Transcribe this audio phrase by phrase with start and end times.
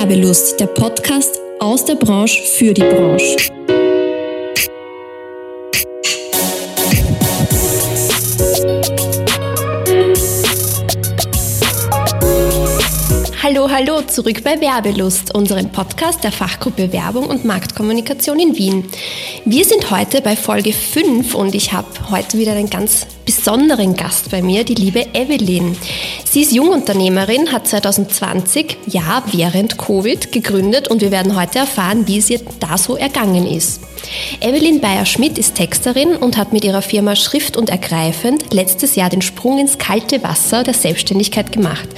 [0.00, 3.36] Werbelust, der Podcast aus der Branche für die Branche.
[13.42, 18.84] Hallo, hallo, zurück bei Werbelust, unserem Podcast der Fachgruppe Werbung und Marktkommunikation in Wien.
[19.44, 24.30] Wir sind heute bei Folge 5 und ich habe heute wieder einen ganz besonderen Gast
[24.30, 25.76] bei mir, die liebe Evelyn.
[26.24, 32.18] Sie ist Jungunternehmerin, hat 2020, ja, während Covid gegründet und wir werden heute erfahren, wie
[32.18, 33.80] es ihr da so ergangen ist.
[34.40, 39.22] Evelyn Bayer-Schmidt ist Texterin und hat mit ihrer Firma Schrift und Ergreifend letztes Jahr den
[39.22, 41.88] Sprung ins kalte Wasser der Selbstständigkeit gemacht.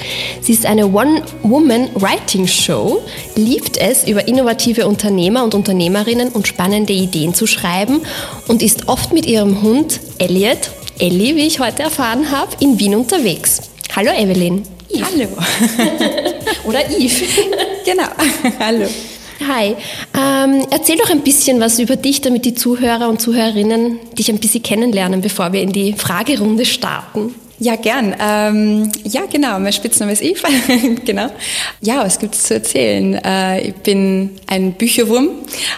[0.40, 3.02] Sie ist eine One-Woman-Writing-Show,
[3.36, 8.00] liebt es, über innovative Unternehmer und Unternehmerinnen und spannende Ideen zu schreiben
[8.48, 12.94] und ist oft mit ihrem Hund Elliot, Ellie, wie ich heute erfahren habe, in Wien
[12.94, 13.62] unterwegs.
[13.94, 14.62] Hallo Evelyn.
[14.90, 15.06] Yves.
[15.06, 15.28] Hallo.
[16.64, 17.22] Oder Yves.
[17.84, 18.08] genau.
[18.58, 18.86] Hallo.
[19.48, 19.74] Hi,
[20.16, 24.38] ähm, erzähl doch ein bisschen was über dich, damit die Zuhörer und Zuhörerinnen dich ein
[24.38, 27.34] bisschen kennenlernen, bevor wir in die Fragerunde starten.
[27.62, 28.12] Ja, gern.
[28.18, 29.56] Ähm, ja, genau.
[29.60, 30.48] Mein Spitzname ist Eva.
[31.04, 31.28] genau.
[31.80, 33.14] Ja, was gibt's zu erzählen?
[33.14, 35.28] Äh, ich bin ein Bücherwurm.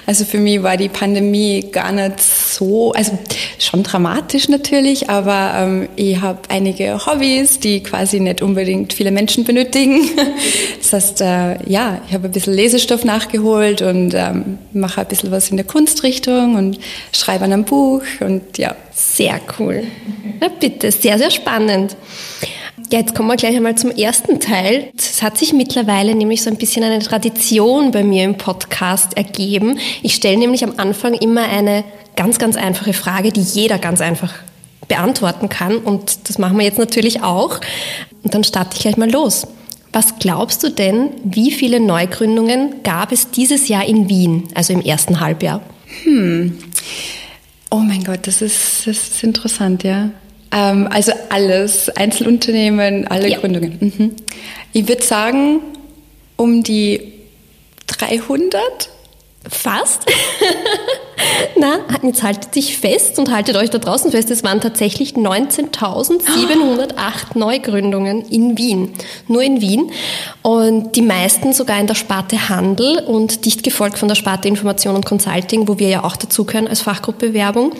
[0.06, 3.18] Also für mich war die Pandemie gar nicht so, also
[3.58, 9.44] schon dramatisch natürlich, aber ähm, ich habe einige Hobbys, die quasi nicht unbedingt viele Menschen
[9.44, 10.08] benötigen.
[10.78, 15.30] das heißt, äh, ja, ich habe ein bisschen Lesestoff nachgeholt und ähm, mache ein bisschen
[15.30, 16.78] was in der Kunstrichtung und
[17.12, 19.84] schreibe an einem Buch und ja, sehr cool.
[20.40, 21.96] Na bitte, sehr, sehr spannend.
[22.90, 24.90] Ja, jetzt kommen wir gleich einmal zum ersten Teil.
[24.96, 29.78] Es hat sich mittlerweile nämlich so ein bisschen eine Tradition bei mir im Podcast ergeben.
[30.02, 34.32] Ich stelle nämlich am Anfang immer eine ganz, ganz einfache Frage, die jeder ganz einfach
[34.86, 35.78] beantworten kann.
[35.78, 37.60] Und das machen wir jetzt natürlich auch.
[38.22, 39.46] Und dann starte ich gleich mal los.
[39.92, 44.82] Was glaubst du denn, wie viele Neugründungen gab es dieses Jahr in Wien, also im
[44.82, 45.62] ersten Halbjahr?
[46.02, 46.58] Hm.
[47.74, 50.10] Oh mein Gott, das ist, das ist interessant, ja.
[50.52, 53.40] Ähm, also alles, Einzelunternehmen, alle ja.
[53.40, 53.78] Gründungen.
[53.80, 54.12] Mhm.
[54.72, 55.58] Ich würde sagen,
[56.36, 57.14] um die
[57.88, 58.90] 300.
[59.48, 60.06] Fast.
[61.56, 64.30] Na, jetzt haltet dich fest und haltet euch da draußen fest.
[64.30, 66.92] Es waren tatsächlich 19.708
[67.34, 68.92] Neugründungen in Wien.
[69.28, 69.90] Nur in Wien.
[70.42, 74.96] Und die meisten sogar in der Sparte Handel und dicht gefolgt von der Sparte Information
[74.96, 77.72] und Consulting, wo wir ja auch dazugehören als Fachgruppe Werbung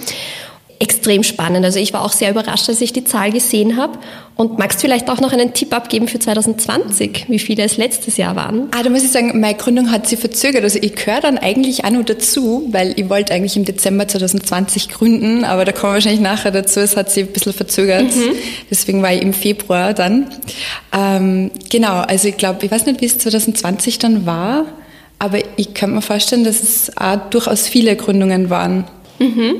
[0.79, 1.65] extrem spannend.
[1.65, 3.99] Also ich war auch sehr überrascht, als ich die Zahl gesehen habe.
[4.37, 8.17] Und magst du vielleicht auch noch einen Tipp abgeben für 2020, wie viele es letztes
[8.17, 8.69] Jahr waren?
[8.73, 10.65] Ah, da muss ich sagen, meine Gründung hat sich verzögert.
[10.65, 14.89] Also ich gehöre dann eigentlich auch nur dazu, weil ich wollte eigentlich im Dezember 2020
[14.89, 16.81] gründen, aber da kommen wir wahrscheinlich nachher dazu.
[16.81, 18.15] Es hat sich ein bisschen verzögert.
[18.15, 18.33] Mhm.
[18.71, 20.27] Deswegen war ich im Februar dann.
[20.93, 24.65] Ähm, genau, also ich glaube, ich weiß nicht, wie es 2020 dann war,
[25.21, 28.85] aber ich kann mir vorstellen, dass es auch durchaus viele Gründungen waren.
[29.21, 29.56] Mhm.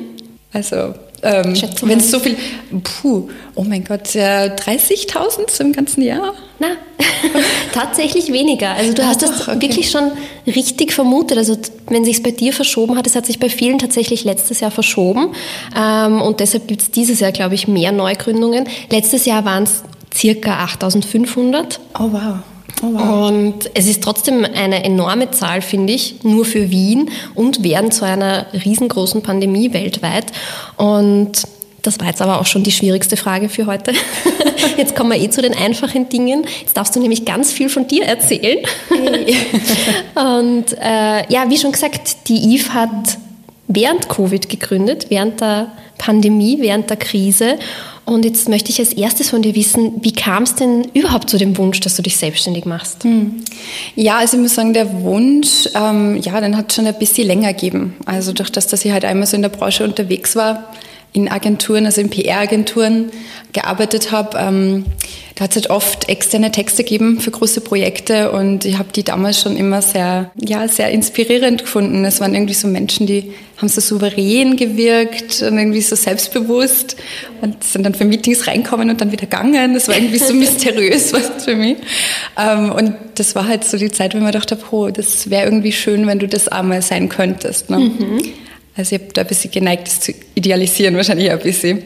[0.53, 2.37] Also ähm, wenn es so viel,
[2.83, 6.35] puh, oh mein Gott, äh, 30.000 im ganzen Jahr?
[6.59, 6.69] Na,
[7.73, 8.73] tatsächlich weniger.
[8.73, 9.61] Also du ja, hast das okay.
[9.63, 10.13] wirklich schon
[10.47, 11.39] richtig vermutet.
[11.39, 11.57] Also
[11.89, 15.31] wenn sich bei dir verschoben hat, es hat sich bei vielen tatsächlich letztes Jahr verschoben.
[15.77, 18.69] Ähm, und deshalb gibt es dieses Jahr, glaube ich, mehr Neugründungen.
[18.91, 19.83] Letztes Jahr waren es
[20.15, 21.79] circa 8.500.
[21.99, 22.39] Oh wow.
[22.85, 23.29] Oh, wow.
[23.29, 28.05] Und es ist trotzdem eine enorme Zahl, finde ich, nur für Wien und während so
[28.05, 30.27] einer riesengroßen Pandemie weltweit.
[30.77, 31.43] Und
[31.83, 33.93] das war jetzt aber auch schon die schwierigste Frage für heute.
[34.79, 36.45] Jetzt kommen wir eh zu den einfachen Dingen.
[36.61, 38.59] Jetzt darfst du nämlich ganz viel von dir erzählen.
[38.89, 39.37] Hey.
[40.15, 43.19] Und äh, ja, wie schon gesagt, die Eve hat
[43.69, 47.59] während Covid gegründet, während der Pandemie, während der Krise.
[48.07, 51.39] Und jetzt möchte ich als erstes von dir wissen, wie kam es denn überhaupt zu
[51.39, 53.05] dem Wunsch, dass du dich selbstständig machst?
[53.05, 53.43] Hm.
[53.97, 57.55] Ja, also ich muss sagen, der Wunsch, ähm, ja, den hat schon ein bisschen länger
[57.55, 57.95] gegeben.
[58.05, 60.71] Also durch das, dass ich halt einmal so in der Branche unterwegs war,
[61.15, 63.11] in Agenturen, also in PR-Agenturen
[63.53, 64.85] gearbeitet habe, ähm,
[65.37, 69.05] da hat es halt oft externe Texte gegeben für große Projekte und ich habe die
[69.05, 72.05] damals schon immer sehr, ja, sehr inspirierend gefunden.
[72.05, 76.97] Es waren irgendwie so Menschen, die haben so souverän gewirkt und irgendwie so selbstbewusst
[77.43, 79.75] und sind dann für Meetings reinkommen und dann wieder gegangen.
[79.75, 81.77] Das war irgendwie so mysteriös was für mich.
[82.37, 85.31] Ähm, und das war halt so die Zeit, wo ich mir gedacht habe, oh, das
[85.31, 87.71] wäre irgendwie schön, wenn du das einmal sein könntest.
[87.71, 87.79] Ne?
[87.79, 88.23] Mhm.
[88.77, 91.85] Also ich habe da ein bisschen geneigt, das zu idealisieren, wahrscheinlich ein bisschen.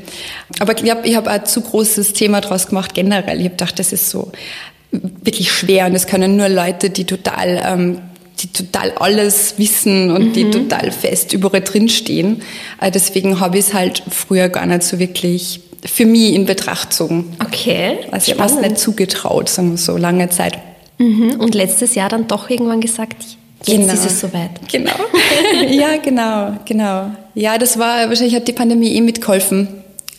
[0.58, 3.38] Aber ich habe ich hab ein zu großes Thema draus gemacht generell.
[3.38, 4.32] Ich habe gedacht, das ist so
[4.90, 8.00] wirklich schwer und das können nur Leute, die total, ähm,
[8.40, 10.32] die total alles wissen und mhm.
[10.32, 12.42] die total fest überall drinstehen.
[12.80, 16.90] Äh, deswegen habe ich es halt früher gar nicht so wirklich für mich in Betracht
[16.90, 17.36] gezogen.
[17.44, 17.98] Okay.
[18.10, 20.58] Also ich habe es nicht zugetraut, sagen wir so, lange Zeit.
[20.98, 21.36] Mhm.
[21.38, 23.36] Und letztes Jahr dann doch irgendwann gesagt,
[23.66, 23.92] jetzt genau.
[23.92, 24.50] ist es soweit.
[24.70, 24.92] Genau.
[25.70, 27.10] ja, genau, genau.
[27.34, 29.68] Ja, das war, wahrscheinlich hat die Pandemie eh mitgeholfen.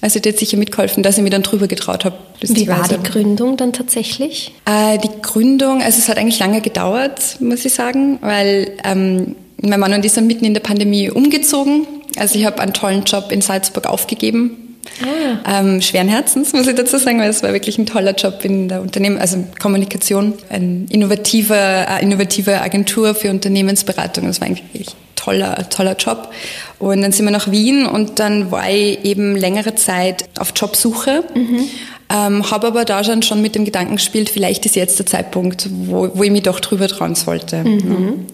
[0.01, 2.15] Also die hat sicher mitgeholfen, dass ich mich dann drüber getraut habe.
[2.41, 4.53] Wie war die Gründung dann tatsächlich?
[4.65, 9.79] Äh, die Gründung, also es hat eigentlich lange gedauert, muss ich sagen, weil ähm, mein
[9.79, 11.85] Mann und ich sind mitten in der Pandemie umgezogen.
[12.17, 14.68] Also ich habe einen tollen Job in Salzburg aufgegeben
[15.01, 15.59] Ah.
[15.59, 18.69] Ähm, schweren Herzens, muss ich dazu sagen, weil es war wirklich ein toller Job in
[18.69, 24.27] der Unternehmen, also Kommunikation, eine innovative, innovative Agentur für Unternehmensberatung.
[24.27, 26.31] Das war eigentlich toller, toller Job.
[26.79, 31.23] Und dann sind wir nach Wien und dann war ich eben längere Zeit auf Jobsuche.
[31.33, 31.69] Mhm.
[32.11, 35.69] Ähm, habe aber da schon, schon mit dem Gedanken gespielt, vielleicht ist jetzt der Zeitpunkt,
[35.69, 37.63] wo, wo ich mich doch drüber trauen sollte.
[37.63, 38.25] Mhm.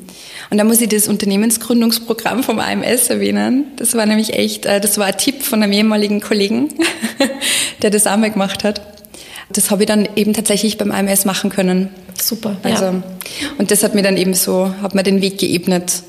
[0.50, 3.66] Und da muss ich das Unternehmensgründungsprogramm vom AMS erwähnen.
[3.78, 6.70] Das war nämlich echt, äh, das war ein Tipp von einem ehemaligen Kollegen,
[7.82, 8.82] der das einmal gemacht hat.
[9.50, 11.90] Das habe ich dann eben tatsächlich beim AMS machen können.
[12.22, 12.58] Super.
[12.64, 13.04] Also, ja.
[13.58, 16.04] Und das hat mir dann eben so, hat mir den Weg geebnet.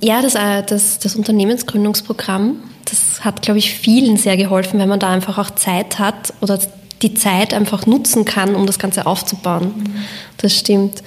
[0.00, 5.00] Ja, das, äh, das, das Unternehmensgründungsprogramm, das hat, glaube ich, vielen sehr geholfen, wenn man
[5.00, 6.58] da einfach auch Zeit hat oder
[7.02, 9.74] die Zeit einfach nutzen kann, um das Ganze aufzubauen.
[9.76, 9.94] Mhm.
[10.38, 11.02] Das stimmt.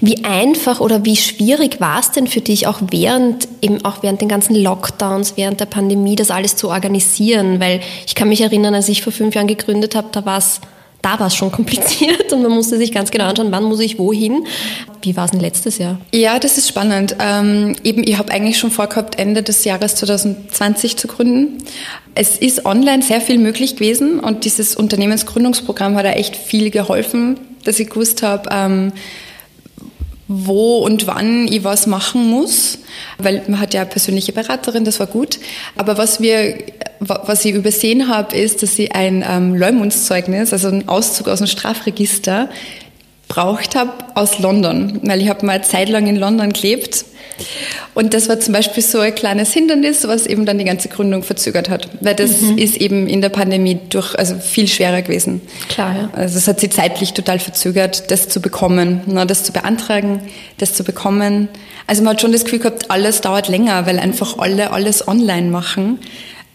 [0.00, 4.20] Wie einfach oder wie schwierig war es denn für dich auch während eben auch während
[4.20, 7.60] den ganzen Lockdowns, während der Pandemie, das alles zu organisieren?
[7.60, 10.60] Weil ich kann mich erinnern, als ich vor fünf Jahren gegründet habe, da war es
[11.04, 13.98] da war es schon kompliziert und man musste sich ganz genau anschauen, wann muss ich
[13.98, 14.46] wohin.
[15.02, 16.00] Wie war es denn letztes Jahr?
[16.12, 17.16] Ja, das ist spannend.
[17.20, 21.58] Ähm, eben, ich habe eigentlich schon vorgehabt, Ende des Jahres 2020 zu gründen.
[22.14, 27.38] Es ist online sehr viel möglich gewesen und dieses Unternehmensgründungsprogramm hat da echt viel geholfen,
[27.64, 28.92] dass ich gewusst habe, ähm,
[30.28, 32.78] wo und wann ich was machen muss,
[33.18, 35.38] weil man hat ja eine persönliche Beraterin, das war gut.
[35.76, 36.58] Aber was wir,
[37.00, 41.46] was ich übersehen habe, ist, dass ich ein ähm, Leumundszeugnis, also einen Auszug aus dem
[41.46, 42.48] Strafregister,
[43.28, 47.04] braucht habe aus London, weil ich habe mal eine Zeit lang in London gelebt
[47.94, 51.22] und das war zum Beispiel so ein kleines Hindernis, was eben dann die ganze Gründung
[51.22, 51.88] verzögert hat.
[52.00, 52.58] Weil das mhm.
[52.58, 55.40] ist eben in der Pandemie durch, also viel schwerer gewesen.
[55.68, 56.10] Klar, ja.
[56.12, 60.20] Also es hat sie zeitlich total verzögert, das zu bekommen, ne, das zu beantragen,
[60.58, 61.48] das zu bekommen.
[61.86, 65.48] Also man hat schon das Gefühl gehabt, alles dauert länger, weil einfach alle alles online
[65.48, 65.98] machen.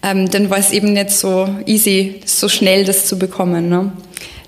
[0.01, 3.69] Ähm, dann war es eben nicht so easy, so schnell das zu bekommen.
[3.69, 3.91] Ne?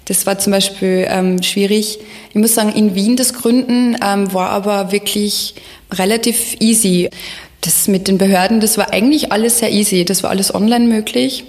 [0.06, 2.00] Das war zum Beispiel ähm, schwierig.
[2.30, 5.56] Ich muss sagen, in Wien das Gründen ähm, war aber wirklich
[5.92, 7.10] relativ easy.
[7.62, 10.04] Das mit den Behörden, das war eigentlich alles sehr easy.
[10.04, 11.44] Das war alles online möglich.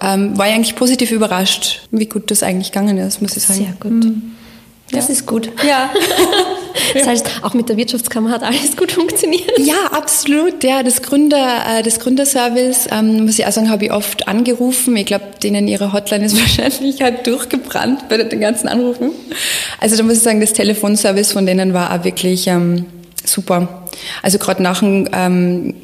[0.00, 3.60] Ähm, war ich eigentlich positiv überrascht, wie gut das eigentlich gegangen ist, muss ich sagen.
[3.60, 4.04] Sehr gut.
[4.04, 4.32] Mhm.
[4.90, 5.12] Das ja.
[5.12, 5.50] ist gut.
[5.66, 5.90] Ja.
[6.92, 9.58] Das heißt, auch mit der Wirtschaftskammer hat alles gut funktioniert.
[9.58, 10.62] Ja, absolut.
[10.64, 14.96] Ja, das Gründer, äh, das Gründerservice, ähm, muss ich auch sagen, habe ich oft angerufen.
[14.96, 19.10] Ich glaube, denen ihre Hotline ist wahrscheinlich halt durchgebrannt bei den ganzen Anrufen.
[19.80, 22.86] Also da muss ich sagen, das Telefonservice von denen war auch wirklich ähm,
[23.24, 23.84] super.
[24.22, 25.74] Also gerade nach dem ähm,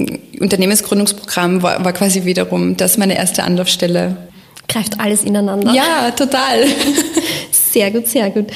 [0.41, 4.17] Unternehmensgründungsprogramm war, war quasi wiederum das meine erste Anlaufstelle.
[4.69, 5.73] Greift alles ineinander.
[5.73, 6.65] Ja, total.
[7.73, 8.47] Sehr gut, sehr gut.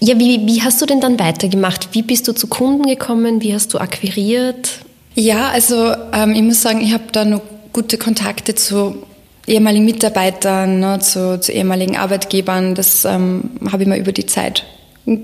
[0.00, 1.90] Ja, wie, wie hast du denn dann weitergemacht?
[1.92, 3.42] Wie bist du zu Kunden gekommen?
[3.42, 4.78] Wie hast du akquiriert?
[5.14, 7.42] Ja, also ähm, ich muss sagen, ich habe da noch
[7.74, 9.02] gute Kontakte zu
[9.46, 12.74] ehemaligen Mitarbeitern, ne, zu, zu, ehemaligen Arbeitgebern.
[12.74, 14.64] Das ähm, habe ich mir über die Zeit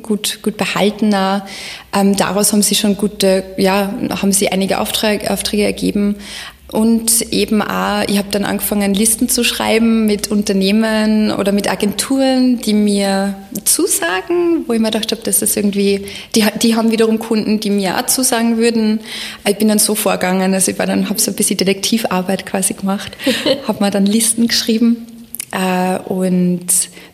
[0.03, 1.15] gut, gut behalten.
[1.95, 6.17] Ähm, daraus haben sie schon gute, ja, haben sie einige Aufträge, Aufträge ergeben.
[6.71, 12.61] Und eben auch, ich habe dann angefangen, Listen zu schreiben mit Unternehmen oder mit Agenturen,
[12.61, 13.35] die mir
[13.65, 17.71] zusagen, wo ich mir gedacht habe, das ist irgendwie, die, die haben wiederum Kunden, die
[17.71, 19.01] mir auch zusagen würden.
[19.49, 22.75] Ich bin dann so vorgegangen, also ich war dann, habe so ein bisschen Detektivarbeit quasi
[22.75, 23.13] gemacht,
[23.67, 25.07] habe mir dann Listen geschrieben
[25.53, 26.67] äh, und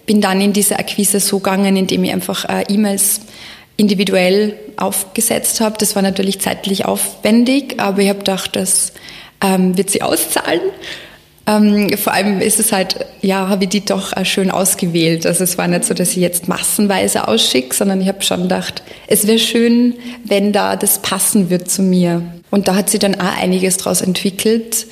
[0.04, 3.20] bin dann in diese Akquise so gegangen, indem ich einfach äh, E-Mails
[3.76, 5.76] individuell aufgesetzt habe.
[5.78, 8.92] Das war natürlich zeitlich aufwendig, aber ich habe gedacht, dass
[9.40, 10.60] ähm, wird sie auszahlen.
[11.46, 15.26] Ähm, vor allem ist es halt, ja, habe ich die doch schön ausgewählt.
[15.26, 18.82] Also es war nicht so, dass ich jetzt massenweise ausschicke, sondern ich habe schon gedacht,
[19.06, 22.22] es wäre schön, wenn da das passen wird zu mir.
[22.50, 24.86] Und da hat sie dann auch einiges draus entwickelt.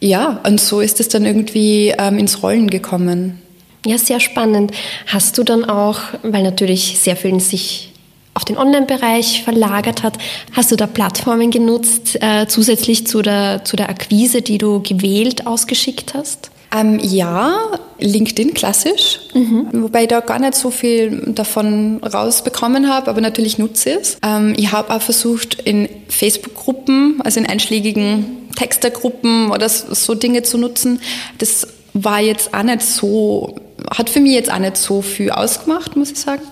[0.00, 3.40] Ja, und so ist es dann irgendwie ähm, ins Rollen gekommen.
[3.86, 4.72] Ja, sehr spannend.
[5.06, 7.89] Hast du dann auch, weil natürlich sehr vielen sich
[8.34, 10.18] auf den Online-Bereich verlagert hat.
[10.52, 15.46] Hast du da Plattformen genutzt, äh, zusätzlich zu der, zu der Akquise, die du gewählt
[15.46, 16.50] ausgeschickt hast?
[16.72, 17.58] Ähm, ja,
[17.98, 19.66] LinkedIn klassisch, mhm.
[19.72, 24.18] wobei ich da gar nicht so viel davon rausbekommen habe, aber natürlich nutze ich es.
[24.22, 30.58] Ähm, ich habe auch versucht, in Facebook-Gruppen, also in einschlägigen Textergruppen oder so Dinge zu
[30.58, 31.00] nutzen.
[31.38, 33.56] Das war jetzt auch nicht so
[33.90, 36.42] hat für mich jetzt auch nicht so viel ausgemacht, muss ich sagen.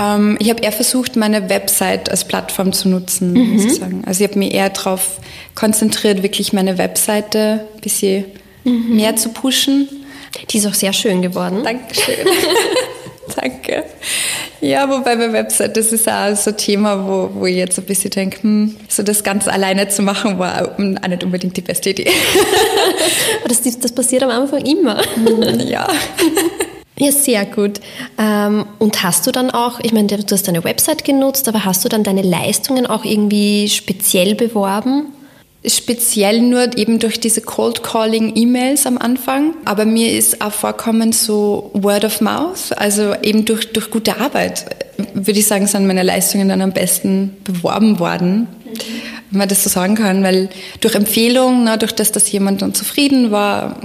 [0.00, 3.52] Ähm, ich habe eher versucht, meine Website als Plattform zu nutzen, mhm.
[3.54, 4.02] muss ich sagen.
[4.06, 5.18] Also ich habe mich eher darauf
[5.54, 8.26] konzentriert, wirklich meine Webseite ein bisschen
[8.64, 8.96] mhm.
[8.96, 9.88] mehr zu pushen.
[10.50, 11.62] Die ist auch sehr schön geworden.
[11.64, 12.14] Dankeschön.
[13.34, 13.84] Danke.
[14.60, 17.84] Ja, wobei bei Website, das ist auch so ein Thema, wo, wo ich jetzt ein
[17.84, 21.90] bisschen denke, hm, so das ganz alleine zu machen, war auch nicht unbedingt die beste
[21.90, 22.10] Idee.
[23.48, 25.02] das, das passiert am Anfang immer.
[25.66, 25.88] Ja.
[26.98, 27.80] Ja, sehr gut.
[28.18, 31.84] Ähm, und hast du dann auch, ich meine, du hast deine Website genutzt, aber hast
[31.84, 35.12] du dann deine Leistungen auch irgendwie speziell beworben?
[35.66, 39.54] speziell nur eben durch diese Cold Calling E-Mails am Anfang.
[39.64, 44.66] Aber mir ist auch vorkommen so Word of Mouth, also eben durch, durch gute Arbeit,
[45.14, 48.40] würde ich sagen, sind meine Leistungen dann am besten beworben worden.
[48.64, 48.78] Mhm.
[49.30, 50.48] Wenn man das so sagen kann, weil
[50.80, 53.76] durch Empfehlung, ne, durch das, dass jemand dann zufrieden war,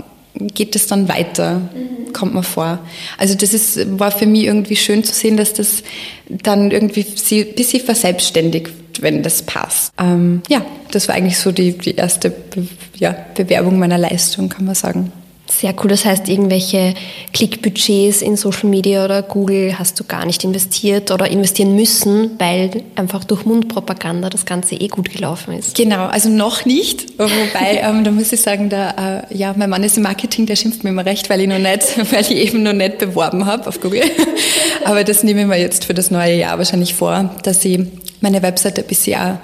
[0.48, 2.14] geht es dann weiter, mhm.
[2.14, 2.80] kommt man vor.
[3.18, 5.84] Also das ist, war für mich irgendwie schön zu sehen, dass das
[6.30, 8.72] dann irgendwie sie, ein bisschen verselbstständigt,
[9.02, 9.94] wenn das passt.
[10.00, 14.66] Ähm, ja, das war eigentlich so die, die erste Be ja, Bewerbung meiner Leistung, kann
[14.66, 15.12] man sagen.
[15.60, 15.90] Sehr cool.
[15.90, 16.94] Das heißt, irgendwelche
[17.34, 22.84] Klickbudgets in Social Media oder Google hast du gar nicht investiert oder investieren müssen, weil
[22.96, 25.76] einfach durch Mundpropaganda das Ganze eh gut gelaufen ist.
[25.76, 27.20] Genau, also noch nicht.
[27.20, 30.56] Wobei, ähm, da muss ich sagen, der, äh, ja, mein Mann ist im Marketing, der
[30.56, 33.68] schimpft mir immer recht, weil ich noch nicht, weil ich eben noch nicht beworben habe
[33.68, 34.04] auf Google.
[34.86, 37.80] Aber das nehme ich mir jetzt für das neue Jahr wahrscheinlich vor, dass ich
[38.22, 39.38] meine Webseite ein bisschen auch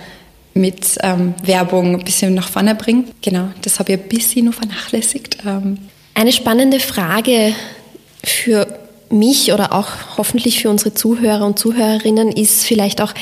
[0.54, 3.04] mit ähm, Werbung ein bisschen nach vorne bringe.
[3.22, 5.38] Genau, das habe ich ein bisschen nur vernachlässigt.
[5.46, 5.78] Ähm,
[6.18, 7.54] eine spannende Frage
[8.24, 8.68] für
[9.12, 13.14] mich oder auch hoffentlich für unsere Zuhörer und Zuhörerinnen ist vielleicht auch,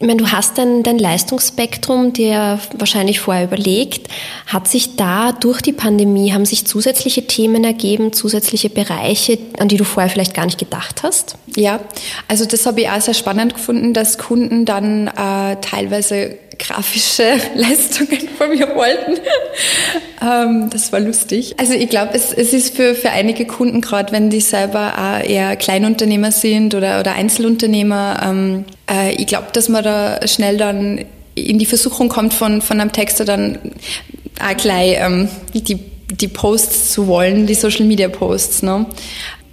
[0.00, 4.08] ich meine, du hast dein, dein Leistungsspektrum dir wahrscheinlich vorher überlegt.
[4.46, 9.76] Hat sich da durch die Pandemie, haben sich zusätzliche Themen ergeben, zusätzliche Bereiche, an die
[9.76, 11.36] du vorher vielleicht gar nicht gedacht hast?
[11.56, 11.80] Ja,
[12.26, 18.28] also das habe ich auch sehr spannend gefunden, dass Kunden dann äh, teilweise grafische Leistungen
[18.36, 19.20] von mir wollten.
[20.22, 21.54] ähm, das war lustig.
[21.58, 25.28] Also ich glaube, es, es ist für, für einige Kunden, gerade wenn die selber auch
[25.28, 31.04] eher Kleinunternehmer sind oder, oder Einzelunternehmer, ähm, äh, ich glaube, dass man da schnell dann
[31.34, 33.58] in die Versuchung kommt, von, von einem Texter dann
[34.40, 35.78] auch gleich ähm, die,
[36.10, 38.62] die Posts zu wollen, die Social Media Posts.
[38.62, 38.86] Ne?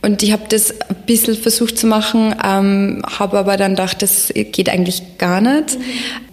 [0.04, 4.34] Und ich habe das ein bisschen versucht zu machen, ähm, habe aber dann gedacht, das
[4.34, 5.84] geht eigentlich gar nicht, mhm.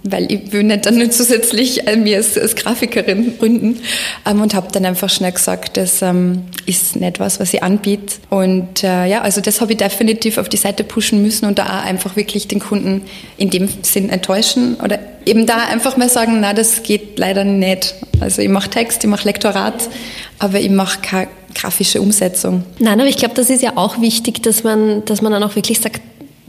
[0.05, 3.81] weil ich will nicht dann nur zusätzlich äh, mir als, als, Grafikerin gründen
[4.25, 8.17] ähm, und habe dann einfach schnell gesagt, das ähm, ist nicht was, was ich anbiete.
[8.31, 11.65] Und äh, ja, also das habe ich definitiv auf die Seite pushen müssen und da
[11.65, 13.03] auch einfach wirklich den Kunden
[13.37, 17.97] in dem Sinn enttäuschen oder eben da einfach mal sagen, na, das geht leider nicht.
[18.21, 19.91] Also ich mache Text, ich mache Lektorat,
[20.39, 22.65] aber ich mache keine grafische Umsetzung.
[22.79, 25.57] Nein, aber ich glaube, das ist ja auch wichtig, dass man, dass man dann auch
[25.57, 26.01] wirklich sagt,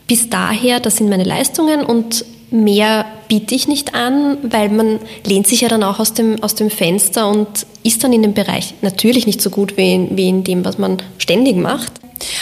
[0.08, 5.48] bis daher, das sind meine Leistungen und mehr biete ich nicht an, weil man lehnt
[5.48, 7.48] sich ja dann auch aus dem, aus dem Fenster und
[7.84, 10.78] ist dann in dem Bereich natürlich nicht so gut wie in, wie in dem, was
[10.78, 11.94] man ständig macht.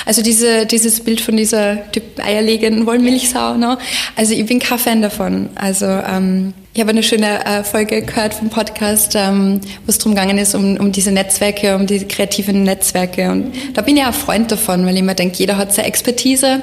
[0.05, 3.77] Also diese, dieses Bild von dieser typ eierlegenden Wollmilchsau, ne?
[4.15, 5.49] also ich bin kein Fan davon.
[5.55, 10.13] Also ähm, ich habe eine schöne äh, Folge gehört vom Podcast, ähm, wo es darum
[10.13, 13.31] gegangen ist, um, um diese Netzwerke, um diese kreativen Netzwerke.
[13.31, 16.61] Und da bin ich auch Freund davon, weil ich mir denke, jeder hat seine Expertise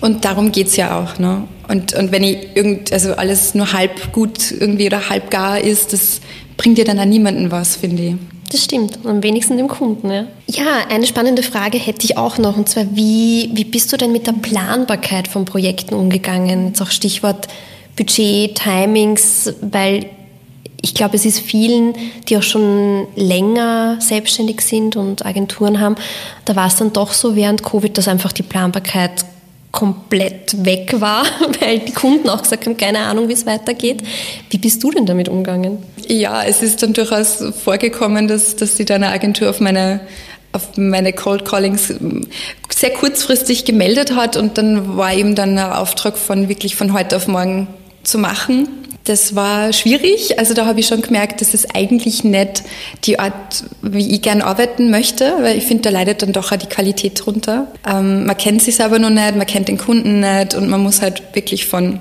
[0.00, 1.20] und darum geht es ja auch.
[1.20, 1.44] Ne?
[1.68, 5.92] Und, und wenn ich irgend, also alles nur halb gut irgendwie oder halb gar ist,
[5.92, 6.20] das
[6.56, 8.14] bringt dir dann an niemanden was, finde ich.
[8.50, 10.10] Das stimmt, am wenigsten dem Kunden.
[10.10, 10.24] Ja.
[10.48, 14.10] ja, eine spannende Frage hätte ich auch noch, und zwar, wie, wie bist du denn
[14.10, 16.66] mit der Planbarkeit von Projekten umgegangen?
[16.66, 17.46] Jetzt auch Stichwort
[17.96, 20.06] Budget, Timings, weil
[20.82, 21.94] ich glaube, es ist vielen,
[22.28, 25.96] die auch schon länger selbstständig sind und Agenturen haben,
[26.44, 29.24] da war es dann doch so während Covid, dass einfach die Planbarkeit
[29.72, 31.24] komplett weg war,
[31.60, 34.02] weil die Kunden auch gesagt haben, keine Ahnung, wie es weitergeht.
[34.50, 35.78] Wie bist du denn damit umgegangen?
[36.08, 40.00] Ja, es ist dann durchaus vorgekommen, dass, dass sich deine Agentur auf meine
[40.52, 41.92] auf meine Cold Callings
[42.70, 47.16] sehr kurzfristig gemeldet hat und dann war eben dann ein Auftrag von wirklich von heute
[47.16, 47.68] auf morgen
[48.06, 48.68] zu machen.
[49.06, 50.36] Das war schwierig.
[50.40, 52.64] Also da habe ich schon gemerkt, das ist eigentlich nicht
[53.04, 56.56] die Art, wie ich gern arbeiten möchte, weil ich finde, da leidet dann doch auch
[56.56, 57.68] die Qualität drunter.
[57.88, 61.02] Ähm, man kennt sich selber noch nicht, man kennt den Kunden nicht und man muss
[61.02, 62.00] halt wirklich von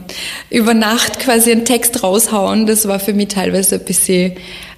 [0.49, 2.65] über Nacht quasi einen Text raushauen.
[2.65, 4.33] Das war für mich teilweise ein bisschen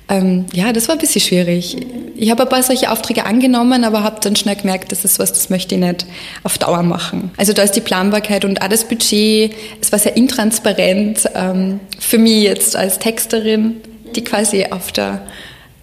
[0.09, 1.77] ähm, ja, das war ein bisschen schwierig.
[2.15, 5.33] Ich habe ein paar solche Aufträge angenommen, aber habe dann schnell gemerkt, das ist was,
[5.33, 6.05] das möchte ich nicht
[6.43, 7.31] auf Dauer machen.
[7.37, 12.17] Also da ist die Planbarkeit und auch das Budget, es war sehr intransparent ähm, für
[12.17, 13.77] mich jetzt als Texterin,
[14.15, 15.27] die quasi auf der,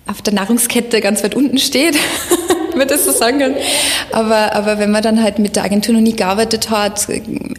[0.07, 1.97] auf der Nahrungskette ganz weit unten steht.
[2.75, 3.55] wenn man das so sagen kann.
[4.13, 7.07] Aber, aber wenn man dann halt mit der Agentur noch nie gearbeitet hat,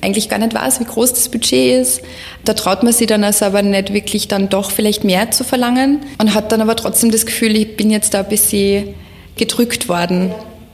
[0.01, 2.01] eigentlich gar nicht weiß, wie groß das Budget ist,
[2.43, 6.01] da traut man sich dann also aber nicht wirklich dann doch vielleicht mehr zu verlangen
[6.19, 8.93] und hat dann aber trotzdem das Gefühl, ich bin jetzt da ein bisschen
[9.37, 10.31] gedrückt worden.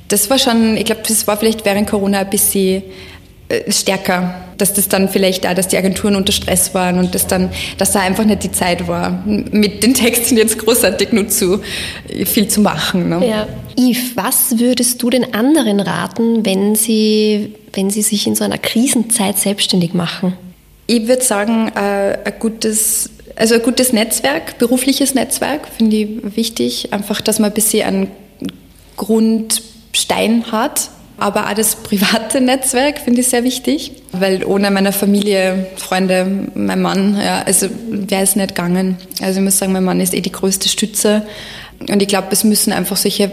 [0.07, 2.83] Das war schon, ich glaube, das war vielleicht während Corona ein bisschen
[3.67, 7.50] stärker, dass das dann vielleicht auch, dass die Agenturen unter Stress waren und dass dann,
[7.77, 11.60] dass da einfach nicht die Zeit war, mit den Texten jetzt großartig nur zu
[12.25, 13.10] viel zu machen.
[13.10, 13.27] Ne?
[13.27, 13.48] Ja.
[13.77, 18.58] Yves, was würdest du den anderen raten, wenn sie, wenn sie sich in so einer
[18.58, 20.34] Krisenzeit selbstständig machen?
[20.88, 26.93] Ich würde sagen, äh, ein gutes also ein gutes Netzwerk, berufliches Netzwerk, finde ich wichtig.
[26.93, 28.08] Einfach, dass man ein bisschen einen
[28.98, 30.89] Grundstein hat,
[31.22, 36.82] aber auch das private Netzwerk finde ich sehr wichtig, weil ohne meine Familie, Freunde, mein
[36.82, 38.98] Mann, ja, also wäre es nicht gegangen.
[39.22, 41.22] Also ich muss sagen, mein Mann ist eh die größte Stütze
[41.90, 43.32] und ich glaube, es müssen einfach solche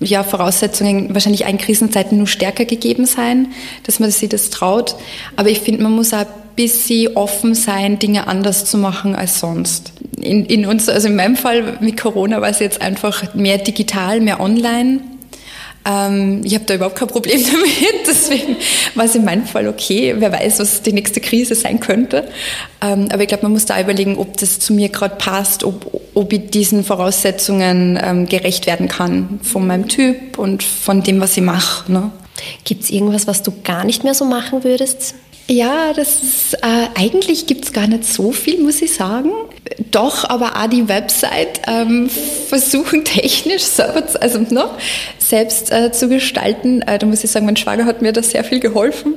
[0.00, 3.48] ja, Voraussetzungen wahrscheinlich in Krisenzeiten nur stärker gegeben sein,
[3.84, 4.94] dass man sich das traut.
[5.36, 6.26] Aber ich finde, man muss auch ein
[6.56, 9.92] bisschen offen sein, Dinge anders zu machen als sonst.
[10.18, 14.20] In, in uns, also in meinem Fall mit Corona war es jetzt einfach mehr digital,
[14.20, 15.00] mehr online.
[15.84, 18.56] Ähm, ich habe da überhaupt kein Problem damit, deswegen
[18.94, 20.14] war es in meinem Fall okay.
[20.18, 22.28] Wer weiß, was die nächste Krise sein könnte.
[22.80, 26.02] Ähm, aber ich glaube, man muss da überlegen, ob das zu mir gerade passt, ob,
[26.14, 31.36] ob ich diesen Voraussetzungen ähm, gerecht werden kann, von meinem Typ und von dem, was
[31.36, 31.90] ich mache.
[31.90, 32.10] Ne?
[32.64, 35.14] Gibt es irgendwas, was du gar nicht mehr so machen würdest?
[35.48, 39.30] Ja, das ist, äh, eigentlich gibt es gar nicht so viel, muss ich sagen.
[39.90, 42.08] Doch, aber auch die Website ähm,
[42.48, 44.70] versuchen technisch selber, also ne,
[45.18, 46.82] selbst äh, zu gestalten.
[46.82, 49.14] Äh, da muss ich sagen, mein Schwager hat mir da sehr viel geholfen.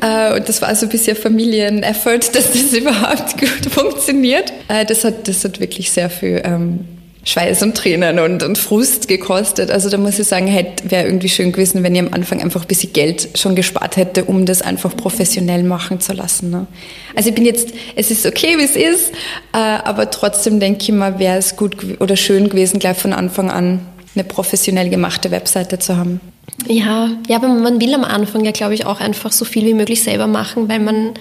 [0.00, 4.52] Äh, und das war so ein bisschen Familieneffort, dass das überhaupt gut funktioniert.
[4.68, 9.08] Äh, das, hat, das hat wirklich sehr viel ähm, Schweiß und Tränen und, und Frust
[9.08, 9.70] gekostet.
[9.70, 12.62] Also da muss ich sagen, hätte wäre irgendwie schön gewesen, wenn ich am Anfang einfach
[12.62, 16.50] ein bisschen Geld schon gespart hätte, um das einfach professionell machen zu lassen.
[16.50, 16.66] Ne?
[17.14, 19.12] Also ich bin jetzt, es ist okay, wie es ist,
[19.52, 23.50] äh, aber trotzdem denke ich mal, wäre es gut oder schön gewesen, gleich von Anfang
[23.50, 23.80] an
[24.14, 26.20] eine professionell gemachte Webseite zu haben.
[26.66, 29.74] Ja, ja, aber man will am Anfang ja, glaube ich, auch einfach so viel wie
[29.74, 31.12] möglich selber machen, weil man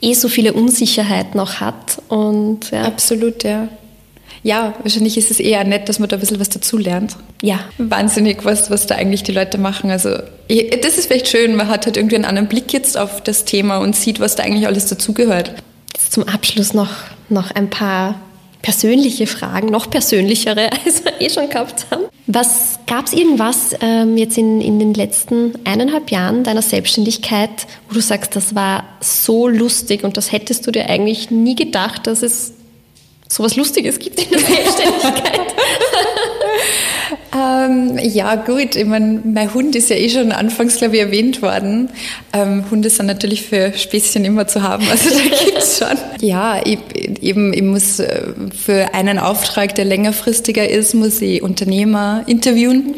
[0.00, 2.02] eh so viele Unsicherheiten noch hat.
[2.08, 2.82] Und, ja.
[2.82, 3.68] Absolut, ja
[4.42, 7.16] ja, wahrscheinlich ist es eher nett, dass man da ein bisschen was dazulernt.
[7.42, 7.60] Ja.
[7.78, 9.90] Wahnsinnig, was, was da eigentlich die Leute machen.
[9.90, 10.10] Also
[10.48, 13.78] das ist vielleicht schön, man hat halt irgendwie einen anderen Blick jetzt auf das Thema
[13.78, 15.52] und sieht, was da eigentlich alles dazugehört.
[16.10, 16.90] Zum Abschluss noch,
[17.28, 18.20] noch ein paar
[18.62, 22.04] persönliche Fragen, noch persönlichere, als wir eh schon gehabt haben.
[22.26, 27.94] Was gab es irgendwas ähm, jetzt in, in den letzten eineinhalb Jahren deiner Selbstständigkeit, wo
[27.94, 32.22] du sagst, das war so lustig und das hättest du dir eigentlich nie gedacht, dass
[32.22, 32.54] es
[33.32, 35.40] sowas Lustiges gibt in der Selbstständigkeit?
[37.34, 38.76] ähm, ja, gut.
[38.76, 41.88] Ich meine, mein Hund ist ja eh schon anfangs, glaube ich, erwähnt worden.
[42.34, 44.86] Ähm, Hunde sind natürlich für Späßchen immer zu haben.
[44.90, 45.96] Also da gibt es schon.
[46.20, 46.78] Ja, ich,
[47.22, 48.22] eben, ich muss äh,
[48.54, 52.96] für einen Auftrag, der längerfristiger ist, muss ich Unternehmer interviewen.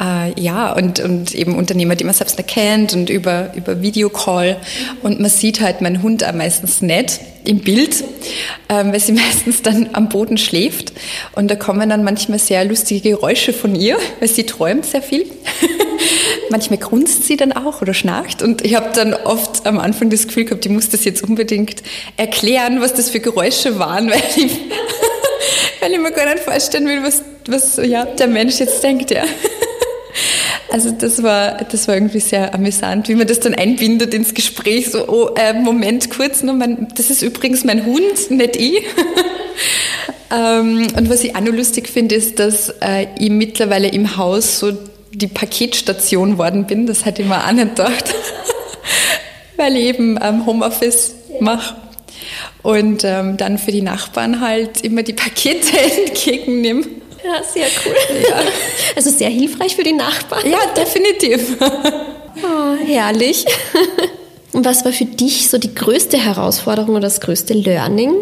[0.00, 4.58] Äh, ja, und, und eben Unternehmer, die man selbst nicht kennt und über, über Videocall.
[5.02, 8.04] Und man sieht halt meinen Hund auch meistens nicht im Bild,
[8.68, 10.92] ähm, weil sie meistens dann am Boden schläft.
[11.34, 15.26] Und da kommen dann manchmal sehr lustige Geräusche von ihr, weil sie träumt sehr viel.
[16.50, 18.42] manchmal grunzt sie dann auch oder schnarcht.
[18.42, 21.82] Und ich habe dann oft am Anfang das Gefühl gehabt, ich muss das jetzt unbedingt
[22.16, 24.52] erklären, was das für Geräusche waren, weil ich,
[25.80, 29.10] weil ich mir gar nicht vorstellen will, was, was ja, der Mensch jetzt denkt.
[29.10, 29.24] Ja.
[30.72, 34.90] Also das war, das war irgendwie sehr amüsant, wie man das dann einbindet ins Gespräch.
[34.90, 38.82] So, oh, äh, Moment, kurz, noch, mein, das ist übrigens mein Hund, nicht ich.
[40.34, 44.60] ähm, und was ich auch noch lustig finde, ist, dass äh, ich mittlerweile im Haus
[44.60, 44.72] so
[45.12, 46.86] die Paketstation worden bin.
[46.86, 48.14] Das hätte ich mir auch nicht gedacht,
[49.58, 51.76] weil ich eben ähm, Homeoffice mache
[52.62, 57.01] und ähm, dann für die Nachbarn halt immer die Pakete entgegennehme.
[57.24, 57.94] Ja, sehr cool.
[58.28, 58.40] Ja.
[58.96, 60.48] Also sehr hilfreich für die Nachbarn.
[60.50, 61.56] Ja, definitiv.
[62.42, 63.44] Oh, herrlich.
[64.52, 68.14] Und was war für dich so die größte Herausforderung oder das größte Learning?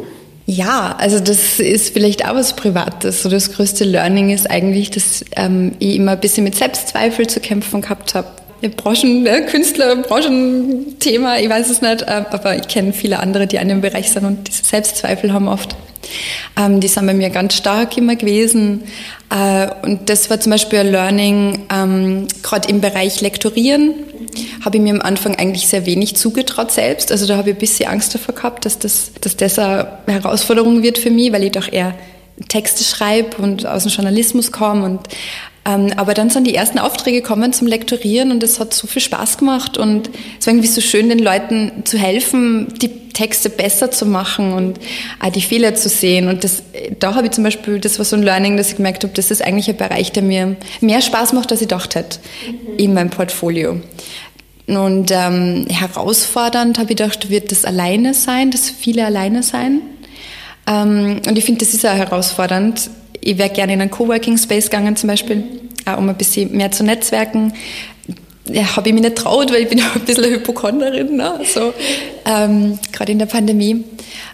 [0.46, 3.22] Ja, also das ist vielleicht auch was Privates.
[3.22, 7.38] So das größte Learning ist eigentlich, dass ähm, ich immer ein bisschen mit Selbstzweifel zu
[7.38, 8.28] kämpfen gehabt habe.
[8.68, 13.56] Branchen, äh, Künstler, Branchenthema, ich weiß es nicht, äh, aber ich kenne viele andere, die
[13.56, 15.76] in dem Bereich sind und diese Selbstzweifel haben oft.
[16.58, 18.82] Ähm, die sind bei mir ganz stark immer gewesen.
[19.30, 23.94] Äh, und das war zum Beispiel ein Learning, ähm, gerade im Bereich Lektorieren,
[24.64, 27.12] habe ich mir am Anfang eigentlich sehr wenig zugetraut selbst.
[27.12, 30.82] Also da habe ich ein bisschen Angst davor gehabt, dass das, dass das eine Herausforderung
[30.82, 31.94] wird für mich, weil ich doch eher
[32.48, 35.00] Texte schreibe und aus dem Journalismus komme und
[35.64, 39.38] aber dann sind die ersten Aufträge gekommen zum Lektorieren und es hat so viel Spaß
[39.38, 44.06] gemacht und es war irgendwie so schön, den Leuten zu helfen, die Texte besser zu
[44.06, 44.80] machen und
[45.20, 46.28] auch die Fehler zu sehen.
[46.28, 46.62] Und das,
[46.98, 49.30] da habe ich zum Beispiel, das war so ein Learning, dass ich gemerkt habe, das
[49.30, 52.78] ist eigentlich ein Bereich, der mir mehr Spaß macht, als ich gedacht hätte mhm.
[52.78, 53.80] in meinem Portfolio.
[54.66, 59.80] Und ähm, herausfordernd habe ich gedacht, wird das alleine sein, das viele alleine sein.
[60.66, 62.90] Ähm, und ich finde, das ist auch herausfordernd.
[63.20, 65.44] Ich wäre gerne in einen Coworking Space gegangen zum Beispiel,
[65.86, 67.52] auch um ein bisschen mehr zu netzwerken.
[68.46, 71.40] Ja, habe ich mich nicht traut, weil ich bin auch ein bisschen eine Hypochonderin, ne?
[71.44, 71.72] so,
[72.24, 73.84] ähm, gerade in der Pandemie.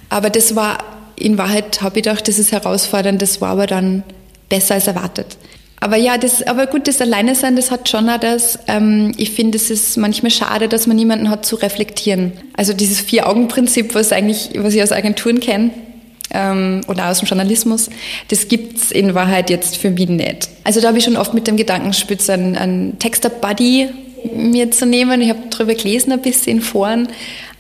[0.09, 0.79] Aber das war,
[1.17, 4.05] in Wahrheit habe ich gedacht, das ist herausfordernd, das war aber dann
[4.49, 5.37] besser als erwartet.
[5.79, 9.33] Aber ja, das, aber gut, das Alleine sein, das hat schon auch das, ähm, ich
[9.33, 12.33] finde, es ist manchmal schade, dass man niemanden hat zu reflektieren.
[12.57, 15.71] Also dieses Vier-Augen-Prinzip, was eigentlich, was ich aus Agenturen kenne,
[16.37, 17.89] ähm, oder aus dem Journalismus,
[18.29, 20.49] das gibt's in Wahrheit jetzt für mich nicht.
[20.65, 23.89] Also da habe ich schon oft mit dem Gedankenspitz einen, einen Texter-Buddy
[24.35, 25.23] mir zu nehmen.
[25.23, 27.09] Ich habe darüber gelesen ein bisschen in.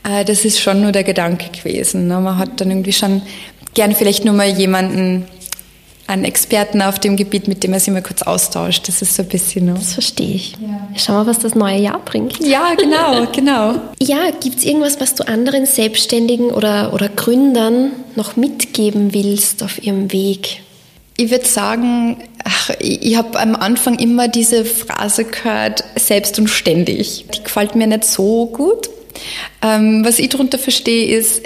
[0.04, 2.08] Äh, das ist schon nur der Gedanke gewesen.
[2.08, 2.20] Ne?
[2.20, 3.22] Man hat dann irgendwie schon
[3.74, 5.24] gern vielleicht nur mal jemanden
[6.06, 8.88] einen Experten auf dem Gebiet, mit dem er sich mal kurz austauscht.
[8.88, 9.66] Das ist so ein bisschen.
[9.66, 9.74] Ne?
[9.74, 10.52] Das verstehe ich.
[10.52, 10.88] Ja.
[10.96, 12.38] Schau mal, was das neue Jahr bringt.
[12.40, 13.74] Ja, genau, genau.
[14.00, 19.82] ja, gibt es irgendwas, was du anderen Selbstständigen oder, oder Gründern noch mitgeben willst auf
[19.82, 20.60] ihrem Weg?
[21.16, 26.48] Ich würde sagen, ach, ich, ich habe am Anfang immer diese Phrase gehört, selbst und
[26.48, 27.24] ständig.
[27.34, 28.90] Die gefällt mir nicht so gut.
[29.62, 31.42] Ähm, was ich darunter verstehe, ist,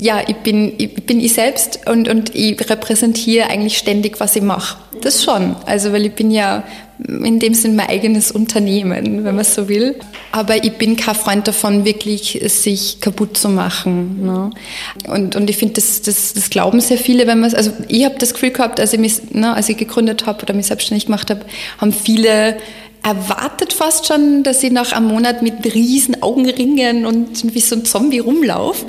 [0.00, 4.42] ja, ich bin, ich bin ich selbst und, und ich repräsentiere eigentlich ständig, was ich
[4.42, 4.78] mache.
[5.02, 5.56] Das schon.
[5.66, 6.64] Also, weil ich bin ja
[7.06, 9.96] in dem Sinn mein eigenes Unternehmen, wenn man so will.
[10.32, 14.24] Aber ich bin kein Freund davon, wirklich sich kaputt zu machen.
[14.24, 14.50] Ne?
[15.08, 18.16] Und, und ich finde, das, das, das glauben sehr viele, wenn man also ich habe
[18.18, 21.30] das Gefühl gehabt, als ich mich, ne, als ich gegründet habe oder mich selbstständig gemacht
[21.30, 21.40] habe,
[21.78, 22.56] haben viele
[23.02, 27.84] erwartet fast schon, dass ich nach einem Monat mit riesen Augenringen und wie so ein
[27.84, 28.86] Zombie rumlaufe.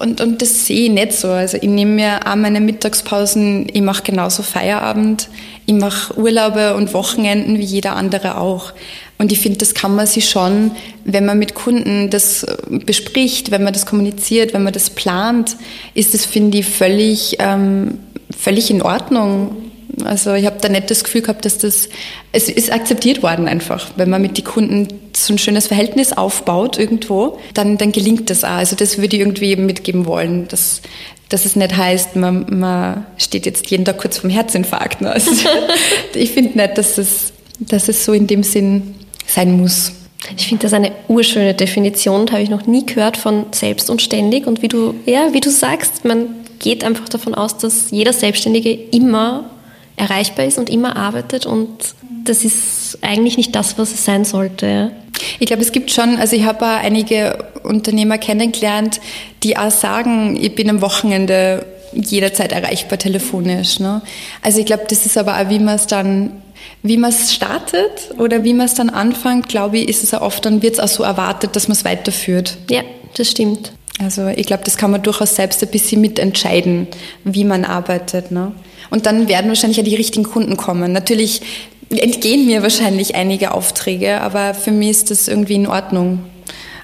[0.00, 1.28] Und, und das sehe ich nicht so.
[1.28, 5.28] Also ich nehme mir auch meine Mittagspausen, ich mache genauso Feierabend,
[5.66, 8.72] ich mache Urlaube und Wochenenden wie jeder andere auch.
[9.18, 10.72] Und ich finde, das kann man sich schon,
[11.04, 15.56] wenn man mit Kunden das bespricht, wenn man das kommuniziert, wenn man das plant,
[15.94, 17.98] ist das, finde ich, völlig, ähm,
[18.36, 19.71] völlig in Ordnung.
[20.06, 21.88] Also ich habe da nicht das Gefühl gehabt, dass das,
[22.32, 23.90] es ist akzeptiert worden einfach.
[23.96, 28.44] Wenn man mit den Kunden so ein schönes Verhältnis aufbaut irgendwo, dann, dann gelingt das
[28.44, 28.50] auch.
[28.50, 30.82] Also das würde ich irgendwie mitgeben wollen, dass,
[31.28, 35.00] dass es nicht heißt, man, man steht jetzt jeden Tag kurz vom Herzinfarkt.
[35.00, 35.10] Ne?
[35.10, 35.30] Also
[36.14, 38.94] ich finde nicht, dass es, dass es so in dem Sinn
[39.26, 39.92] sein muss.
[40.36, 44.46] Ich finde das eine urschöne Definition, habe ich noch nie gehört von selbst und ständig.
[44.46, 46.26] Und wie du, ja, wie du sagst, man
[46.58, 49.50] geht einfach davon aus, dass jeder Selbstständige immer
[49.96, 54.92] erreichbar ist und immer arbeitet und das ist eigentlich nicht das, was es sein sollte.
[55.38, 59.00] Ich glaube, es gibt schon, also ich habe einige Unternehmer kennengelernt,
[59.42, 63.78] die auch sagen, ich bin am Wochenende jederzeit erreichbar telefonisch.
[63.78, 64.02] Ne?
[64.40, 66.42] Also ich glaube, das ist aber auch, wie man es dann,
[66.82, 70.22] wie man es startet oder wie man es dann anfängt, glaube ich, ist es auch
[70.22, 72.56] oft, dann wird es auch so erwartet, dass man es weiterführt.
[72.70, 72.82] Ja,
[73.16, 73.72] das stimmt.
[74.02, 76.88] Also ich glaube, das kann man durchaus selbst ein bisschen mitentscheiden,
[77.24, 78.30] wie man arbeitet.
[78.30, 78.52] Ne?
[78.90, 80.92] Und dann werden wahrscheinlich ja die richtigen Kunden kommen.
[80.92, 81.42] Natürlich
[81.90, 86.20] entgehen mir wahrscheinlich einige Aufträge, aber für mich ist das irgendwie in Ordnung.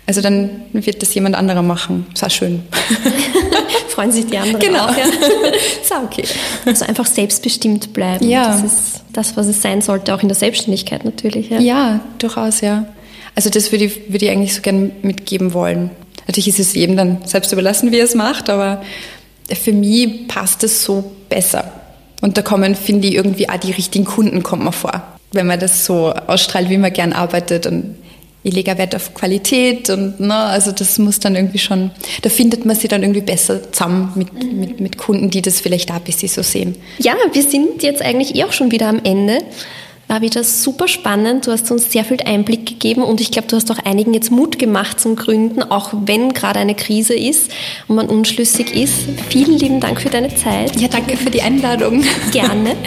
[0.07, 2.07] Also dann wird das jemand anderer machen.
[2.14, 2.62] Ist auch schön.
[3.88, 4.87] Freuen sich die anderen genau.
[4.87, 4.96] auch.
[4.96, 5.04] Ja.
[5.83, 6.24] ist auch okay.
[6.64, 8.26] Also einfach selbstbestimmt bleiben.
[8.26, 8.46] Ja.
[8.48, 11.50] Das ist das, was es sein sollte, auch in der Selbstständigkeit natürlich.
[11.50, 12.87] Ja, ja durchaus, ja.
[13.38, 15.90] Also das würde ich, würde ich eigentlich so gerne mitgeben wollen.
[16.27, 18.83] Natürlich ist es jedem dann selbst überlassen, wie er es macht, aber
[19.62, 21.70] für mich passt es so besser.
[22.20, 25.05] Und da kommen, finde ich, irgendwie auch die richtigen Kunden kommen mir vor.
[25.31, 27.94] Wenn man das so ausstrahlt, wie man gern arbeitet und
[28.42, 32.66] ich lege Wert auf Qualität und ne, also das muss dann irgendwie schon, da findet
[32.66, 36.03] man sich dann irgendwie besser zusammen mit, mit, mit Kunden, die das vielleicht auch ein
[36.03, 36.74] bisschen so sehen.
[36.98, 39.38] Ja, wir sind jetzt eigentlich eh auch schon wieder am Ende.
[40.09, 41.47] War wieder super spannend.
[41.47, 44.31] Du hast uns sehr viel Einblick gegeben und ich glaube, du hast auch einigen jetzt
[44.31, 47.51] Mut gemacht zum Gründen, auch wenn gerade eine Krise ist
[47.88, 48.94] und man unschlüssig ist.
[49.29, 50.81] Vielen lieben Dank für deine Zeit.
[50.81, 52.03] Ja, danke für die Einladung.
[52.33, 52.75] Gerne.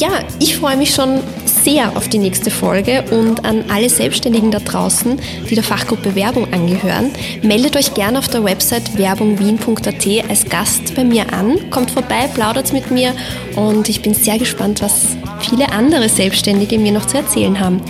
[0.00, 1.20] Ja, ich freue mich schon
[1.64, 6.52] sehr auf die nächste Folge und an alle Selbstständigen da draußen, die der Fachgruppe Werbung
[6.52, 7.10] angehören.
[7.42, 11.70] Meldet euch gerne auf der Website werbungwien.at als Gast bei mir an.
[11.70, 13.14] Kommt vorbei, plaudert mit mir
[13.56, 17.80] und ich bin sehr gespannt, was viele andere Selbstständige mir noch zu erzählen haben.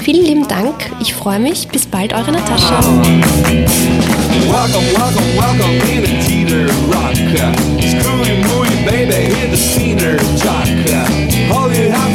[0.00, 1.68] Vielen lieben Dank, ich freue mich.
[1.68, 2.80] Bis bald, eure Natascha.
[4.50, 7.14] Welcome, welcome, welcome in a teeter rock.
[7.80, 10.66] Screwy mooey baby, hit the scener jock.
[11.50, 12.11] All you have